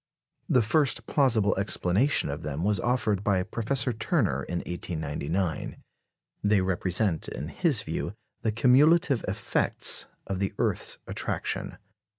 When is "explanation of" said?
1.59-2.41